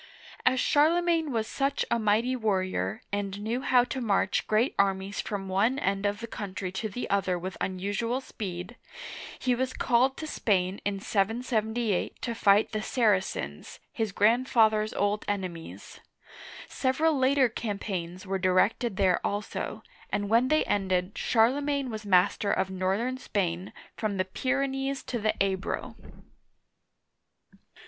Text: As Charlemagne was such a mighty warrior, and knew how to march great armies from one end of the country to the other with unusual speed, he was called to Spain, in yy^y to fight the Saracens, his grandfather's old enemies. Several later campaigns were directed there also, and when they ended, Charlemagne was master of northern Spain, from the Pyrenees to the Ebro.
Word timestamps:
As 0.47 0.59
Charlemagne 0.59 1.31
was 1.31 1.45
such 1.45 1.85
a 1.91 1.99
mighty 1.99 2.35
warrior, 2.35 3.03
and 3.13 3.39
knew 3.39 3.61
how 3.61 3.83
to 3.83 4.01
march 4.01 4.47
great 4.47 4.73
armies 4.79 5.21
from 5.21 5.47
one 5.47 5.77
end 5.77 6.07
of 6.07 6.21
the 6.21 6.25
country 6.25 6.71
to 6.71 6.89
the 6.89 7.07
other 7.11 7.37
with 7.37 7.55
unusual 7.61 8.19
speed, 8.19 8.77
he 9.37 9.53
was 9.53 9.73
called 9.75 10.17
to 10.17 10.25
Spain, 10.25 10.81
in 10.85 10.99
yy^y 11.01 12.17
to 12.19 12.33
fight 12.33 12.71
the 12.71 12.81
Saracens, 12.81 13.79
his 13.93 14.11
grandfather's 14.11 14.91
old 14.93 15.23
enemies. 15.27 15.99
Several 16.67 17.15
later 17.15 17.47
campaigns 17.47 18.25
were 18.25 18.39
directed 18.39 18.97
there 18.97 19.23
also, 19.23 19.83
and 20.09 20.29
when 20.29 20.47
they 20.47 20.63
ended, 20.63 21.13
Charlemagne 21.15 21.91
was 21.91 22.07
master 22.07 22.51
of 22.51 22.71
northern 22.71 23.19
Spain, 23.19 23.71
from 23.95 24.17
the 24.17 24.25
Pyrenees 24.25 25.03
to 25.03 25.19
the 25.19 25.35
Ebro. 25.43 25.95